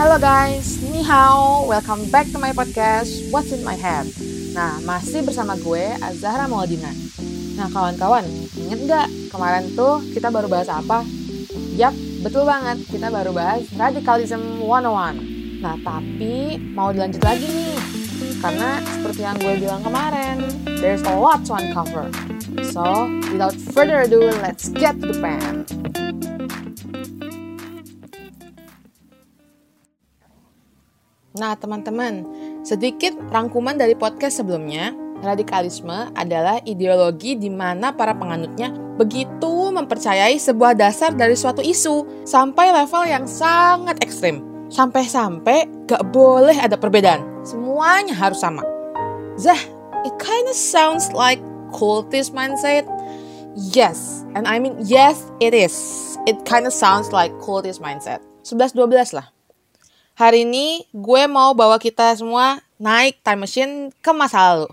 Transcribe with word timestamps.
Halo 0.00 0.16
guys, 0.16 0.80
ni 0.80 1.04
hao, 1.04 1.68
welcome 1.68 2.08
back 2.08 2.24
to 2.32 2.40
my 2.40 2.56
podcast 2.56 3.28
What's 3.28 3.52
in 3.52 3.60
my 3.60 3.76
head. 3.76 4.08
Nah, 4.56 4.80
masih 4.80 5.20
bersama 5.20 5.60
gue 5.60 5.92
Azahra 6.00 6.48
Maudina. 6.48 6.88
Nah, 7.52 7.68
kawan-kawan, 7.68 8.24
inget 8.56 8.80
nggak 8.88 9.06
kemarin 9.28 9.68
tuh 9.76 10.00
kita 10.16 10.32
baru 10.32 10.48
bahas 10.48 10.72
apa? 10.72 11.04
Yap, 11.76 11.92
betul 12.24 12.48
banget, 12.48 12.80
kita 12.88 13.12
baru 13.12 13.36
bahas 13.36 13.68
Radicalism 13.76 14.64
101. 14.64 15.60
Nah, 15.60 15.76
tapi 15.84 16.56
mau 16.72 16.96
dilanjut 16.96 17.20
lagi 17.20 17.44
nih, 17.44 17.76
karena 18.40 18.80
seperti 18.80 19.20
yang 19.20 19.36
gue 19.36 19.52
bilang 19.60 19.84
kemarin, 19.84 20.48
there's 20.80 21.04
a 21.04 21.12
lot 21.12 21.44
to 21.44 21.52
uncover. 21.52 22.08
So, 22.72 23.04
without 23.36 23.52
further 23.76 24.08
ado, 24.08 24.32
let's 24.40 24.72
get 24.72 24.96
to 25.04 25.12
the 25.12 25.20
pan. 25.20 25.68
Nah, 31.30 31.54
teman-teman, 31.54 32.26
sedikit 32.66 33.14
rangkuman 33.30 33.78
dari 33.78 33.94
podcast 33.94 34.42
sebelumnya. 34.42 34.90
Radikalisme 35.20 36.10
adalah 36.16 36.58
ideologi 36.64 37.36
di 37.36 37.52
mana 37.52 37.92
para 37.92 38.16
penganutnya 38.16 38.72
begitu 38.96 39.68
mempercayai 39.70 40.40
sebuah 40.40 40.72
dasar 40.74 41.12
dari 41.12 41.36
suatu 41.36 41.60
isu 41.60 42.24
sampai 42.24 42.72
level 42.72 43.04
yang 43.06 43.28
sangat 43.28 44.00
ekstrim. 44.02 44.42
Sampai-sampai 44.72 45.86
gak 45.86 46.08
boleh 46.10 46.56
ada 46.56 46.74
perbedaan. 46.74 47.22
Semuanya 47.46 48.16
harus 48.16 48.40
sama. 48.42 48.64
Zah, 49.36 49.60
it 50.02 50.14
kinda 50.18 50.56
sounds 50.56 51.12
like 51.14 51.38
cultist 51.70 52.34
mindset. 52.34 52.88
Yes, 53.54 54.24
and 54.34 54.48
I 54.50 54.58
mean 54.58 54.82
yes, 54.82 55.30
it 55.38 55.54
is. 55.54 55.76
It 56.26 56.42
kinda 56.48 56.72
sounds 56.72 57.14
like 57.14 57.30
cultist 57.38 57.78
mindset. 57.78 58.24
11-12 58.42 59.14
lah. 59.14 59.30
Hari 60.20 60.44
ini 60.44 60.84
gue 60.92 61.22
mau 61.32 61.56
bawa 61.56 61.80
kita 61.80 62.12
semua 62.12 62.60
naik 62.76 63.24
time 63.24 63.40
machine 63.40 63.72
ke 64.04 64.12
masa 64.12 64.52
lalu. 64.52 64.68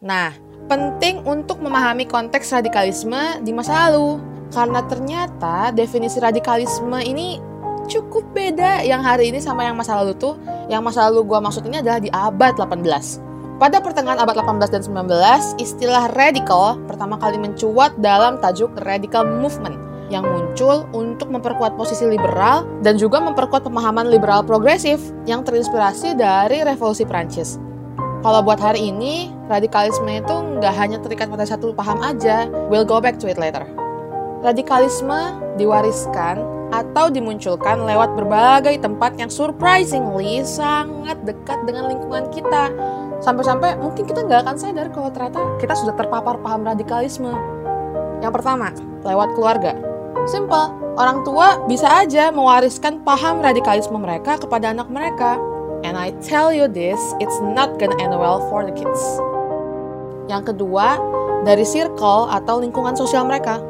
Nah, 0.00 0.32
penting 0.64 1.20
untuk 1.28 1.60
memahami 1.60 2.08
konteks 2.08 2.56
radikalisme 2.56 3.44
di 3.44 3.52
masa 3.52 3.84
lalu. 3.84 4.16
Karena 4.48 4.80
ternyata 4.88 5.76
definisi 5.76 6.24
radikalisme 6.24 6.96
ini 7.04 7.36
cukup 7.84 8.32
beda 8.32 8.80
yang 8.80 9.04
hari 9.04 9.28
ini 9.28 9.44
sama 9.44 9.68
yang 9.68 9.76
masa 9.76 10.00
lalu 10.00 10.16
tuh. 10.16 10.40
Yang 10.72 10.80
masa 10.80 11.12
lalu 11.12 11.28
gue 11.28 11.38
maksud 11.44 11.68
ini 11.68 11.84
adalah 11.84 12.00
di 12.00 12.08
abad 12.16 12.56
18. 12.56 13.60
Pada 13.60 13.76
pertengahan 13.76 14.24
abad 14.24 14.40
18 14.40 14.72
dan 14.72 14.80
19, 14.80 15.60
istilah 15.60 16.08
radical 16.16 16.80
pertama 16.88 17.20
kali 17.20 17.36
mencuat 17.36 17.92
dalam 18.00 18.40
tajuk 18.40 18.72
radical 18.88 19.28
movement 19.28 19.76
yang 20.14 20.22
muncul 20.22 20.86
untuk 20.94 21.26
memperkuat 21.34 21.74
posisi 21.74 22.06
liberal 22.06 22.62
dan 22.86 22.94
juga 22.94 23.18
memperkuat 23.18 23.66
pemahaman 23.66 24.06
liberal 24.06 24.46
progresif 24.46 25.02
yang 25.26 25.42
terinspirasi 25.42 26.14
dari 26.14 26.62
revolusi 26.62 27.02
Prancis. 27.02 27.58
Kalau 28.24 28.40
buat 28.40 28.56
hari 28.56 28.88
ini, 28.88 29.28
radikalisme 29.52 30.08
itu 30.08 30.32
nggak 30.32 30.74
hanya 30.80 30.96
terikat 31.02 31.28
pada 31.28 31.44
satu 31.44 31.76
paham 31.76 32.00
aja. 32.00 32.48
We'll 32.72 32.88
go 32.88 32.96
back 32.96 33.20
to 33.20 33.28
it 33.28 33.36
later. 33.36 33.68
Radikalisme 34.40 35.36
diwariskan 35.60 36.40
atau 36.72 37.12
dimunculkan 37.12 37.84
lewat 37.84 38.16
berbagai 38.16 38.80
tempat 38.80 39.20
yang 39.20 39.28
surprisingly 39.28 40.40
sangat 40.40 41.20
dekat 41.28 41.68
dengan 41.68 41.92
lingkungan 41.92 42.24
kita. 42.32 42.72
Sampai-sampai 43.20 43.76
mungkin 43.76 44.08
kita 44.08 44.24
nggak 44.24 44.40
akan 44.48 44.56
sadar 44.56 44.88
kalau 44.88 45.12
ternyata 45.12 45.44
kita 45.60 45.76
sudah 45.76 45.92
terpapar 45.92 46.40
paham 46.40 46.64
radikalisme. 46.64 47.32
Yang 48.24 48.32
pertama, 48.40 48.72
lewat 49.04 49.36
keluarga. 49.36 49.93
Simple, 50.24 50.96
orang 50.96 51.20
tua 51.20 51.60
bisa 51.68 52.00
aja 52.00 52.32
mewariskan 52.32 53.04
paham 53.04 53.44
radikalisme 53.44 54.00
mereka 54.00 54.40
kepada 54.40 54.72
anak 54.72 54.88
mereka. 54.88 55.36
And 55.84 56.00
I 56.00 56.16
tell 56.24 56.48
you 56.48 56.64
this, 56.64 56.96
it's 57.20 57.36
not 57.44 57.76
gonna 57.76 57.92
end 58.00 58.16
well 58.16 58.40
for 58.48 58.64
the 58.64 58.72
kids. 58.72 59.20
Yang 60.32 60.56
kedua, 60.56 60.96
dari 61.44 61.68
circle 61.68 62.32
atau 62.32 62.56
lingkungan 62.56 62.96
sosial 62.96 63.28
mereka. 63.28 63.60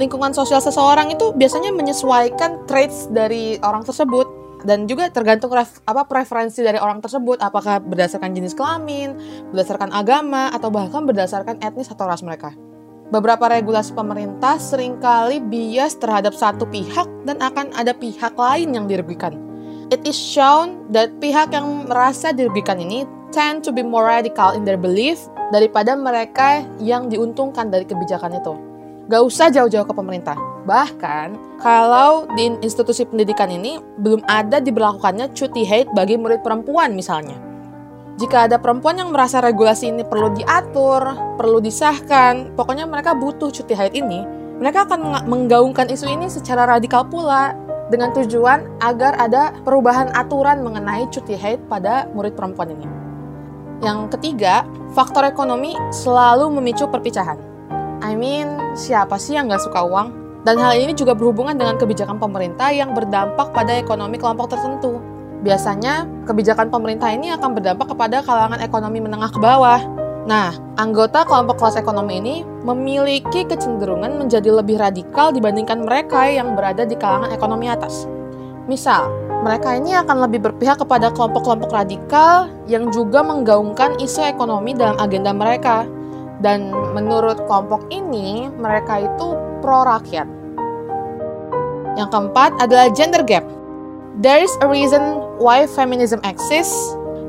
Lingkungan 0.00 0.32
sosial 0.32 0.64
seseorang 0.64 1.12
itu 1.12 1.36
biasanya 1.36 1.68
menyesuaikan 1.68 2.64
traits 2.64 3.12
dari 3.12 3.60
orang 3.60 3.84
tersebut 3.84 4.24
dan 4.64 4.88
juga 4.88 5.12
tergantung 5.12 5.52
ref, 5.52 5.84
apa 5.84 6.08
preferensi 6.08 6.64
dari 6.64 6.80
orang 6.80 7.04
tersebut 7.04 7.44
apakah 7.44 7.76
berdasarkan 7.84 8.32
jenis 8.32 8.56
kelamin, 8.56 9.12
berdasarkan 9.52 9.92
agama 9.92 10.48
atau 10.48 10.72
bahkan 10.72 11.04
berdasarkan 11.04 11.60
etnis 11.60 11.92
atau 11.92 12.08
ras 12.08 12.24
mereka. 12.24 12.56
Beberapa 13.10 13.50
regulasi 13.50 13.90
pemerintah 13.90 14.54
sering 14.62 15.02
kali 15.02 15.42
bias 15.42 15.98
terhadap 15.98 16.30
satu 16.30 16.62
pihak 16.62 17.10
dan 17.26 17.42
akan 17.42 17.74
ada 17.74 17.90
pihak 17.90 18.38
lain 18.38 18.70
yang 18.70 18.86
dirugikan. 18.86 19.34
It 19.90 20.06
is 20.06 20.14
shown 20.14 20.86
that 20.94 21.18
pihak 21.18 21.50
yang 21.50 21.90
merasa 21.90 22.30
dirugikan 22.30 22.78
ini 22.78 23.02
tend 23.34 23.66
to 23.66 23.74
be 23.74 23.82
more 23.82 24.06
radical 24.06 24.54
in 24.54 24.62
their 24.62 24.78
belief 24.78 25.18
daripada 25.50 25.98
mereka 25.98 26.62
yang 26.78 27.10
diuntungkan 27.10 27.74
dari 27.74 27.82
kebijakan 27.82 28.38
itu. 28.38 28.54
Gak 29.10 29.22
usah 29.26 29.50
jauh-jauh 29.50 29.90
ke 29.90 29.94
pemerintah. 29.94 30.38
Bahkan, 30.70 31.58
kalau 31.58 32.30
di 32.38 32.54
institusi 32.62 33.02
pendidikan 33.02 33.50
ini 33.50 33.82
belum 33.98 34.22
ada 34.30 34.62
diberlakukannya 34.62 35.34
cuti 35.34 35.66
hate 35.66 35.90
bagi 35.98 36.14
murid 36.14 36.46
perempuan 36.46 36.94
misalnya. 36.94 37.49
Jika 38.20 38.44
ada 38.44 38.60
perempuan 38.60 39.00
yang 39.00 39.16
merasa 39.16 39.40
regulasi 39.40 39.88
ini 39.88 40.04
perlu 40.04 40.36
diatur, 40.36 41.00
perlu 41.40 41.56
disahkan, 41.56 42.52
pokoknya 42.52 42.84
mereka 42.84 43.16
butuh 43.16 43.48
cuti 43.48 43.72
haid 43.72 43.96
ini, 43.96 44.28
mereka 44.60 44.84
akan 44.84 45.24
menggaungkan 45.24 45.88
isu 45.88 46.04
ini 46.04 46.28
secara 46.28 46.68
radikal 46.68 47.08
pula 47.08 47.56
dengan 47.88 48.12
tujuan 48.12 48.68
agar 48.84 49.16
ada 49.16 49.56
perubahan 49.64 50.12
aturan 50.12 50.60
mengenai 50.60 51.08
cuti 51.08 51.32
haid 51.32 51.64
pada 51.64 52.12
murid 52.12 52.36
perempuan 52.36 52.76
ini. 52.76 52.84
Yang 53.80 54.12
ketiga, 54.12 54.68
faktor 54.92 55.24
ekonomi 55.24 55.72
selalu 55.88 56.60
memicu 56.60 56.84
perpecahan. 56.92 57.40
I 58.04 58.12
mean, 58.12 58.76
siapa 58.76 59.16
sih 59.16 59.40
yang 59.40 59.48
nggak 59.48 59.64
suka 59.64 59.80
uang? 59.80 60.20
Dan 60.44 60.60
hal 60.60 60.76
ini 60.76 60.92
juga 60.92 61.16
berhubungan 61.16 61.56
dengan 61.56 61.80
kebijakan 61.80 62.20
pemerintah 62.20 62.68
yang 62.68 62.92
berdampak 62.92 63.48
pada 63.56 63.80
ekonomi 63.80 64.20
kelompok 64.20 64.52
tertentu. 64.52 65.19
Biasanya, 65.40 66.04
kebijakan 66.28 66.68
pemerintah 66.68 67.08
ini 67.16 67.32
akan 67.32 67.56
berdampak 67.56 67.88
kepada 67.96 68.20
kalangan 68.20 68.60
ekonomi 68.60 69.00
menengah 69.00 69.32
ke 69.32 69.40
bawah. 69.40 69.80
Nah, 70.28 70.52
anggota 70.76 71.24
kelompok 71.24 71.64
kelas 71.64 71.80
ekonomi 71.80 72.20
ini 72.20 72.36
memiliki 72.44 73.48
kecenderungan 73.48 74.20
menjadi 74.20 74.52
lebih 74.52 74.76
radikal 74.76 75.32
dibandingkan 75.32 75.80
mereka 75.80 76.28
yang 76.28 76.52
berada 76.52 76.84
di 76.84 76.92
kalangan 76.92 77.32
ekonomi 77.32 77.72
atas. 77.72 78.04
Misal, 78.68 79.08
mereka 79.40 79.72
ini 79.72 79.96
akan 79.96 80.28
lebih 80.28 80.44
berpihak 80.44 80.76
kepada 80.84 81.08
kelompok-kelompok 81.16 81.72
radikal 81.72 82.52
yang 82.68 82.92
juga 82.92 83.24
menggaungkan 83.24 83.96
isu 83.96 84.20
ekonomi 84.28 84.76
dalam 84.76 85.00
agenda 85.00 85.32
mereka. 85.32 85.88
Dan 86.44 86.68
menurut 86.92 87.40
kelompok 87.48 87.88
ini, 87.88 88.52
mereka 88.60 89.00
itu 89.00 89.36
pro-rakyat. 89.64 90.28
Yang 91.96 92.08
keempat 92.12 92.50
adalah 92.60 92.92
gender 92.92 93.24
gap. 93.24 93.44
There 94.18 94.42
is 94.42 94.50
a 94.58 94.66
reason 94.66 95.22
why 95.38 95.70
feminism 95.70 96.18
exists, 96.26 96.74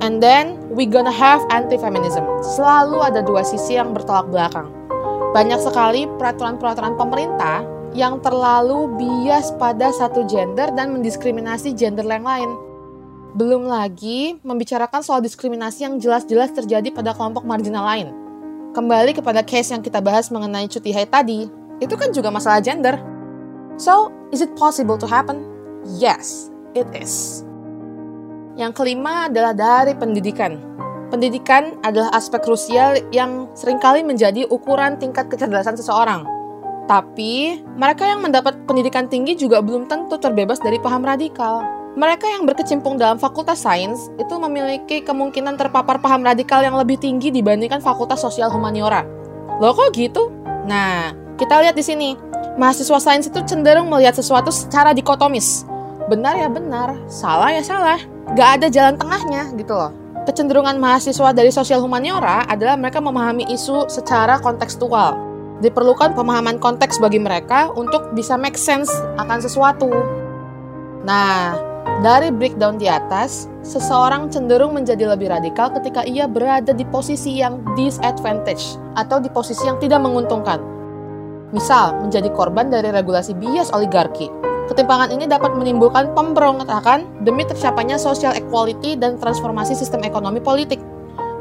and 0.01 0.17
then 0.17 0.57
we 0.73 0.89
gonna 0.89 1.13
have 1.13 1.45
anti-feminism. 1.53 2.25
Selalu 2.57 3.05
ada 3.05 3.21
dua 3.21 3.45
sisi 3.45 3.77
yang 3.77 3.93
bertolak 3.93 4.33
belakang. 4.33 4.73
Banyak 5.37 5.61
sekali 5.61 6.09
peraturan-peraturan 6.17 6.97
pemerintah 6.97 7.61
yang 7.93 8.17
terlalu 8.25 8.89
bias 8.97 9.53
pada 9.61 9.93
satu 9.93 10.25
gender 10.25 10.73
dan 10.73 10.89
mendiskriminasi 10.97 11.77
gender 11.77 12.03
yang 12.09 12.25
lain. 12.25 12.49
Belum 13.37 13.69
lagi 13.69 14.41
membicarakan 14.41 15.05
soal 15.05 15.21
diskriminasi 15.21 15.85
yang 15.85 16.01
jelas-jelas 16.01 16.51
terjadi 16.51 16.89
pada 16.91 17.13
kelompok 17.13 17.45
marginal 17.45 17.85
lain. 17.85 18.09
Kembali 18.73 19.15
kepada 19.15 19.45
case 19.45 19.69
yang 19.69 19.85
kita 19.85 20.01
bahas 20.01 20.33
mengenai 20.33 20.65
cuti 20.65 20.91
haid 20.91 21.13
tadi, 21.13 21.45
itu 21.77 21.93
kan 21.93 22.09
juga 22.09 22.33
masalah 22.33 22.59
gender. 22.59 22.97
So, 23.77 24.11
is 24.33 24.41
it 24.41 24.51
possible 24.57 24.97
to 24.99 25.07
happen? 25.07 25.47
Yes, 25.99 26.51
it 26.73 26.87
is. 26.95 27.43
Yang 28.59 28.83
kelima 28.83 29.31
adalah 29.31 29.55
dari 29.55 29.95
pendidikan. 29.95 30.59
Pendidikan 31.11 31.75
adalah 31.83 32.11
aspek 32.15 32.39
krusial 32.39 32.99
yang 33.11 33.51
sering 33.51 33.79
kali 33.83 33.99
menjadi 33.99 34.47
ukuran 34.47 34.95
tingkat 34.95 35.27
kecerdasan 35.27 35.75
seseorang. 35.75 36.23
Tapi, 36.87 37.63
mereka 37.79 38.07
yang 38.07 38.23
mendapat 38.23 38.67
pendidikan 38.67 39.07
tinggi 39.07 39.35
juga 39.35 39.63
belum 39.63 39.87
tentu 39.87 40.19
terbebas 40.19 40.59
dari 40.59 40.79
paham 40.79 41.03
radikal. 41.03 41.63
Mereka 41.91 42.23
yang 42.23 42.47
berkecimpung 42.47 42.95
dalam 42.95 43.19
fakultas 43.19 43.63
sains 43.63 44.07
itu 44.15 44.35
memiliki 44.39 45.03
kemungkinan 45.03 45.59
terpapar 45.59 45.99
paham 45.99 46.23
radikal 46.23 46.63
yang 46.63 46.75
lebih 46.79 46.95
tinggi 46.95 47.27
dibandingkan 47.31 47.83
fakultas 47.83 48.23
sosial 48.23 48.47
humaniora. 48.47 49.03
Loh 49.59 49.75
kok 49.75 49.91
gitu? 49.95 50.31
Nah, 50.67 51.11
kita 51.35 51.59
lihat 51.59 51.75
di 51.75 51.83
sini. 51.83 52.15
Mahasiswa 52.55 52.99
sains 52.99 53.27
itu 53.27 53.39
cenderung 53.43 53.91
melihat 53.91 54.15
sesuatu 54.15 54.51
secara 54.51 54.95
dikotomis. 54.95 55.67
Benar 56.11 56.35
ya 56.35 56.51
benar, 56.51 56.99
salah 57.07 57.55
ya 57.55 57.63
salah. 57.63 57.95
Gak 58.35 58.59
ada 58.59 58.67
jalan 58.67 58.99
tengahnya 58.99 59.47
gitu 59.55 59.71
loh. 59.71 59.95
Kecenderungan 60.27 60.75
mahasiswa 60.75 61.31
dari 61.31 61.55
sosial 61.55 61.79
humaniora 61.79 62.43
adalah 62.51 62.75
mereka 62.75 62.99
memahami 62.99 63.47
isu 63.47 63.87
secara 63.87 64.35
kontekstual. 64.43 65.15
Diperlukan 65.63 66.11
pemahaman 66.11 66.59
konteks 66.59 66.99
bagi 66.99 67.15
mereka 67.15 67.71
untuk 67.79 68.11
bisa 68.11 68.35
make 68.35 68.59
sense 68.59 68.91
akan 69.23 69.39
sesuatu. 69.39 69.87
Nah, 71.07 71.55
dari 72.03 72.27
breakdown 72.27 72.75
di 72.75 72.91
atas, 72.91 73.47
seseorang 73.63 74.27
cenderung 74.27 74.75
menjadi 74.75 75.15
lebih 75.15 75.31
radikal 75.31 75.71
ketika 75.79 76.03
ia 76.03 76.27
berada 76.27 76.75
di 76.75 76.83
posisi 76.91 77.39
yang 77.39 77.63
disadvantage 77.79 78.75
atau 78.99 79.23
di 79.23 79.31
posisi 79.31 79.63
yang 79.63 79.79
tidak 79.79 80.03
menguntungkan. 80.03 80.59
Misal, 81.55 82.03
menjadi 82.03 82.27
korban 82.35 82.67
dari 82.67 82.91
regulasi 82.91 83.31
bias 83.31 83.71
oligarki. 83.71 84.50
Ketimpangan 84.69 85.09
ini 85.09 85.25
dapat 85.25 85.57
menimbulkan 85.57 86.13
pemberontakan 86.13 87.25
demi 87.25 87.47
tercapainya 87.47 87.97
social 87.97 88.35
equality 88.37 88.93
dan 88.93 89.17
transformasi 89.17 89.73
sistem 89.73 90.05
ekonomi 90.05 90.37
politik. 90.37 90.77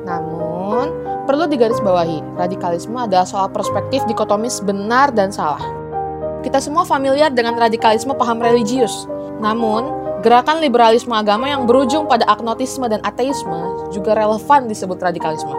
Namun, 0.09 0.91
perlu 1.29 1.45
digarisbawahi, 1.47 2.41
radikalisme 2.41 2.97
adalah 2.97 3.29
soal 3.29 3.53
perspektif 3.53 4.03
dikotomis 4.09 4.65
benar 4.65 5.13
dan 5.13 5.29
salah. 5.31 5.61
Kita 6.41 6.57
semua 6.57 6.89
familiar 6.89 7.29
dengan 7.29 7.61
radikalisme 7.61 8.17
paham 8.17 8.41
religius. 8.41 9.05
Namun, 9.45 9.93
gerakan 10.25 10.65
liberalisme 10.65 11.13
agama 11.13 11.49
yang 11.49 11.69
berujung 11.69 12.09
pada 12.09 12.25
agnotisme 12.29 12.89
dan 12.89 13.05
ateisme 13.05 13.89
juga 13.93 14.17
relevan 14.17 14.65
disebut 14.65 14.97
radikalisme. 15.01 15.53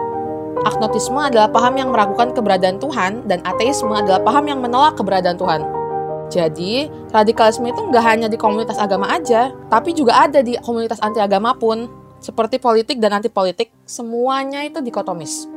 Agnotisme 0.62 1.18
adalah 1.18 1.50
paham 1.50 1.74
yang 1.74 1.90
meragukan 1.90 2.30
keberadaan 2.30 2.78
Tuhan, 2.78 3.26
dan 3.26 3.42
ateisme 3.42 3.90
adalah 3.90 4.22
paham 4.22 4.46
yang 4.46 4.62
menolak 4.62 4.94
keberadaan 4.94 5.34
Tuhan. 5.34 5.81
Jadi, 6.30 6.86
radikalisme 7.10 7.70
itu 7.70 7.80
nggak 7.88 8.04
hanya 8.04 8.28
di 8.28 8.38
komunitas 8.38 8.78
agama 8.78 9.10
aja, 9.10 9.50
tapi 9.72 9.96
juga 9.96 10.28
ada 10.28 10.44
di 10.44 10.56
komunitas 10.60 11.00
anti 11.02 11.18
agama 11.18 11.56
pun. 11.56 11.88
Seperti 12.22 12.62
politik 12.62 13.02
dan 13.02 13.18
anti 13.18 13.26
politik, 13.26 13.74
semuanya 13.82 14.62
itu 14.62 14.78
dikotomis. 14.78 15.50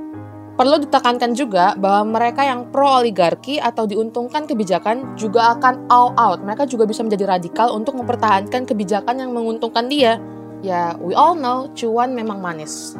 Perlu 0.55 0.87
ditekankan 0.87 1.35
juga 1.35 1.75
bahwa 1.75 2.15
mereka 2.15 2.47
yang 2.47 2.71
pro 2.71 3.03
oligarki 3.03 3.59
atau 3.59 3.83
diuntungkan 3.83 4.47
kebijakan 4.47 5.19
juga 5.19 5.51
akan 5.51 5.91
all 5.91 6.15
out. 6.15 6.39
Mereka 6.39 6.63
juga 6.63 6.87
bisa 6.87 7.03
menjadi 7.03 7.27
radikal 7.27 7.75
untuk 7.75 7.99
mempertahankan 7.99 8.63
kebijakan 8.63 9.19
yang 9.19 9.35
menguntungkan 9.35 9.91
dia. 9.91 10.15
Ya, 10.63 10.95
we 11.03 11.11
all 11.11 11.35
know 11.35 11.67
cuan 11.75 12.15
memang 12.15 12.39
manis. 12.39 12.95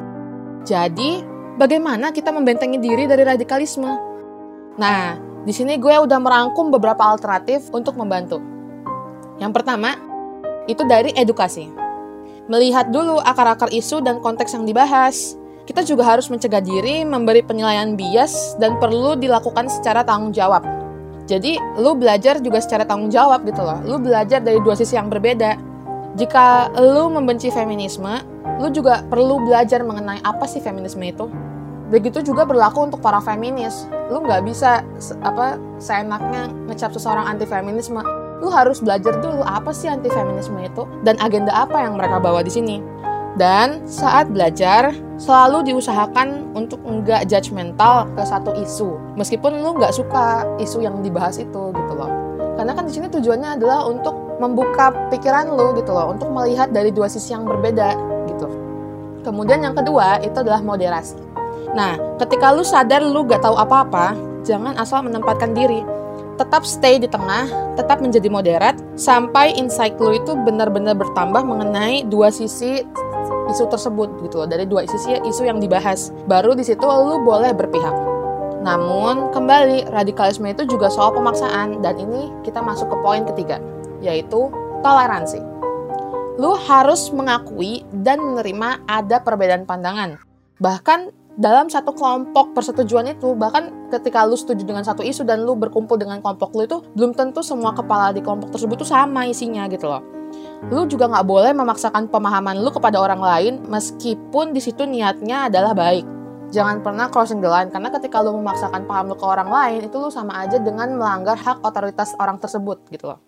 Jadi, 0.67 1.23
bagaimana 1.55 2.11
kita 2.11 2.35
membentengi 2.35 2.75
diri 2.75 3.07
dari 3.07 3.23
radikalisme? 3.23 3.87
Nah, 4.75 5.15
di 5.45 5.53
sini 5.53 5.77
gue 5.77 5.93
udah 5.93 6.17
merangkum 6.17 6.73
beberapa 6.73 7.05
alternatif 7.05 7.69
untuk 7.69 7.95
membantu. 7.95 8.41
Yang 9.37 9.61
pertama, 9.61 9.93
itu 10.65 10.81
dari 10.89 11.13
edukasi. 11.13 11.69
Melihat 12.49 12.89
dulu 12.89 13.21
akar-akar 13.21 13.69
isu 13.69 14.01
dan 14.01 14.19
konteks 14.21 14.57
yang 14.57 14.65
dibahas 14.65 15.37
kita 15.65 15.81
juga 15.81 16.05
harus 16.05 16.29
mencegah 16.29 16.61
diri 16.61 17.01
memberi 17.01 17.41
penilaian 17.41 17.97
bias 17.97 18.53
dan 18.61 18.77
perlu 18.77 19.17
dilakukan 19.17 19.65
secara 19.65 20.05
tanggung 20.05 20.29
jawab. 20.29 20.61
Jadi, 21.25 21.57
lu 21.81 21.97
belajar 21.97 22.37
juga 22.37 22.61
secara 22.61 22.85
tanggung 22.85 23.09
jawab 23.09 23.41
gitu 23.49 23.65
loh. 23.65 23.81
Lu 23.81 23.97
belajar 23.97 24.45
dari 24.45 24.61
dua 24.61 24.77
sisi 24.77 24.93
yang 24.93 25.09
berbeda. 25.09 25.57
Jika 26.21 26.69
lu 26.77 27.09
membenci 27.09 27.49
feminisme, 27.49 28.21
lu 28.61 28.69
juga 28.69 29.01
perlu 29.09 29.41
belajar 29.41 29.81
mengenai 29.81 30.21
apa 30.21 30.45
sih 30.45 30.61
feminisme 30.61 31.01
itu. 31.01 31.25
Begitu 31.95 32.27
juga 32.27 32.43
berlaku 32.43 32.91
untuk 32.91 32.99
para 32.99 33.23
feminis. 33.23 33.87
Lu 34.11 34.19
nggak 34.19 34.43
bisa 34.43 34.83
apa 35.23 35.55
seenaknya 35.79 36.51
ngecap 36.67 36.91
seseorang 36.91 37.23
anti 37.23 37.47
feminisme. 37.47 38.03
Lu 38.43 38.51
harus 38.51 38.83
belajar 38.83 39.15
dulu 39.23 39.39
apa 39.47 39.71
sih 39.71 39.87
anti 39.87 40.11
feminisme 40.11 40.59
itu 40.59 40.83
dan 41.07 41.15
agenda 41.23 41.55
apa 41.55 41.87
yang 41.87 41.95
mereka 41.95 42.19
bawa 42.19 42.43
di 42.43 42.51
sini. 42.51 42.83
Dan 43.39 43.87
saat 43.87 44.27
belajar, 44.27 44.91
selalu 45.15 45.71
diusahakan 45.71 46.51
untuk 46.51 46.83
enggak 46.83 47.31
judgmental 47.31 48.11
ke 48.11 48.27
satu 48.27 48.51
isu. 48.59 49.15
Meskipun 49.15 49.63
lu 49.63 49.79
nggak 49.79 49.95
suka 49.95 50.43
isu 50.59 50.83
yang 50.83 50.99
dibahas 50.99 51.39
itu 51.39 51.71
gitu 51.71 51.93
loh. 51.95 52.11
Karena 52.59 52.75
kan 52.75 52.87
di 52.87 52.91
sini 52.91 53.07
tujuannya 53.07 53.55
adalah 53.55 53.87
untuk 53.87 54.15
membuka 54.43 54.91
pikiran 55.15 55.47
lu 55.47 55.71
gitu 55.79 55.95
loh, 55.95 56.11
untuk 56.11 56.27
melihat 56.27 56.75
dari 56.75 56.91
dua 56.91 57.07
sisi 57.07 57.31
yang 57.31 57.47
berbeda 57.47 57.95
gitu. 58.27 58.47
Kemudian 59.23 59.63
yang 59.63 59.75
kedua 59.79 60.19
itu 60.19 60.35
adalah 60.43 60.59
moderasi. 60.59 61.24
Nah, 61.75 61.99
ketika 62.23 62.55
lu 62.55 62.63
sadar 62.63 63.03
lu 63.03 63.27
gak 63.27 63.43
tahu 63.43 63.59
apa-apa, 63.59 64.15
jangan 64.47 64.79
asal 64.79 65.03
menempatkan 65.03 65.51
diri. 65.51 65.83
Tetap 66.39 66.63
stay 66.63 66.99
di 66.99 67.07
tengah, 67.11 67.47
tetap 67.75 67.99
menjadi 67.99 68.31
moderat, 68.31 68.79
sampai 68.95 69.51
insight 69.59 69.99
lu 69.99 70.15
itu 70.15 70.35
benar-benar 70.47 70.95
bertambah 70.95 71.43
mengenai 71.43 72.07
dua 72.07 72.31
sisi 72.31 72.79
isu 73.51 73.67
tersebut 73.67 74.23
gitu 74.23 74.43
loh. 74.43 74.47
Dari 74.47 74.63
dua 74.63 74.87
sisi 74.87 75.19
isu 75.19 75.43
yang 75.43 75.59
dibahas 75.59 76.15
baru 76.31 76.55
di 76.55 76.63
situ 76.63 76.83
lu 76.83 77.23
boleh 77.23 77.51
berpihak. 77.51 77.93
Namun 78.63 79.29
kembali 79.35 79.91
radikalisme 79.93 80.49
itu 80.49 80.65
juga 80.65 80.89
soal 80.89 81.13
pemaksaan 81.13 81.83
dan 81.85 81.99
ini 81.99 82.33
kita 82.41 82.63
masuk 82.63 82.89
ke 82.89 82.97
poin 83.03 83.23
ketiga 83.27 83.59
yaitu 83.99 84.49
toleransi. 84.81 85.39
Lu 86.35 86.57
harus 86.67 87.13
mengakui 87.15 87.87
dan 87.95 88.19
menerima 88.19 88.83
ada 88.89 89.23
perbedaan 89.23 89.63
pandangan 89.63 90.19
bahkan 90.59 91.11
dalam 91.35 91.67
satu 91.67 91.91
kelompok 91.91 92.55
persetujuan 92.55 93.11
itu 93.11 93.35
bahkan 93.35 93.71
ketika 93.91 94.23
lu 94.23 94.39
setuju 94.39 94.63
dengan 94.63 94.87
satu 94.87 95.03
isu 95.03 95.27
dan 95.27 95.43
lu 95.43 95.59
berkumpul 95.59 95.99
dengan 95.99 96.23
kelompok 96.23 96.55
lu 96.55 96.63
itu 96.63 96.77
belum 96.95 97.11
tentu 97.11 97.43
semua 97.43 97.75
kepala 97.75 98.15
di 98.15 98.23
kelompok 98.23 98.55
tersebut 98.55 98.79
tuh 98.79 98.87
sama 98.87 99.27
isinya 99.27 99.67
gitu 99.67 99.91
loh 99.91 100.15
lu 100.71 100.89
juga 100.89 101.05
nggak 101.11 101.27
boleh 101.27 101.51
memaksakan 101.53 102.09
pemahaman 102.09 102.57
lu 102.57 102.71
kepada 102.73 102.97
orang 102.97 103.21
lain 103.21 103.53
meskipun 103.69 104.55
di 104.55 104.61
situ 104.63 104.87
niatnya 104.87 105.51
adalah 105.51 105.77
baik. 105.77 106.07
Jangan 106.49 106.81
pernah 106.81 107.09
crossing 107.09 107.41
the 107.41 107.49
line 107.49 107.69
karena 107.69 107.93
ketika 107.93 108.21
lu 108.21 108.33
memaksakan 108.39 108.87
paham 108.89 109.13
lu 109.13 109.15
ke 109.17 109.25
orang 109.25 109.49
lain 109.49 109.79
itu 109.85 109.97
lu 109.97 110.09
sama 110.09 110.45
aja 110.45 110.57
dengan 110.57 110.95
melanggar 110.95 111.37
hak 111.37 111.61
otoritas 111.61 112.17
orang 112.17 112.41
tersebut 112.41 112.81
gitu 112.89 113.13
loh. 113.13 113.19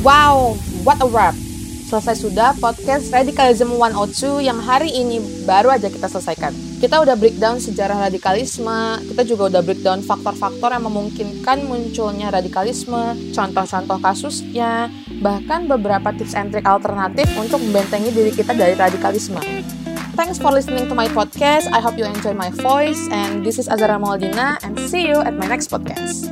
Wow, 0.00 0.56
what 0.84 1.00
a 1.04 1.08
wrap! 1.08 1.49
Selesai 1.90 2.22
sudah 2.22 2.54
podcast 2.62 3.10
Radicalism 3.10 3.74
102 3.74 4.46
yang 4.46 4.62
hari 4.62 4.94
ini 4.94 5.18
baru 5.42 5.74
aja 5.74 5.90
kita 5.90 6.06
selesaikan. 6.06 6.54
Kita 6.78 7.02
udah 7.02 7.18
breakdown 7.18 7.58
sejarah 7.58 8.06
radikalisme, 8.06 9.02
kita 9.10 9.26
juga 9.26 9.50
udah 9.50 9.58
breakdown 9.58 9.98
faktor-faktor 9.98 10.70
yang 10.70 10.86
memungkinkan 10.86 11.66
munculnya 11.66 12.30
radikalisme, 12.30 13.34
contoh-contoh 13.34 13.98
kasusnya, 13.98 14.86
bahkan 15.18 15.66
beberapa 15.66 16.14
tips 16.14 16.38
and 16.38 16.54
trick 16.54 16.62
alternatif 16.62 17.26
untuk 17.34 17.58
membentengi 17.58 18.14
diri 18.14 18.30
kita 18.38 18.54
dari 18.54 18.78
radikalisme. 18.78 19.42
Thanks 20.14 20.38
for 20.38 20.54
listening 20.54 20.86
to 20.86 20.94
my 20.94 21.10
podcast. 21.10 21.66
I 21.74 21.82
hope 21.82 21.98
you 21.98 22.06
enjoy 22.06 22.38
my 22.38 22.54
voice. 22.62 23.02
And 23.10 23.42
this 23.42 23.58
is 23.58 23.66
Azara 23.66 23.98
Maldina. 23.98 24.62
And 24.62 24.78
see 24.86 25.10
you 25.10 25.18
at 25.26 25.34
my 25.34 25.50
next 25.50 25.74
podcast. 25.74 26.30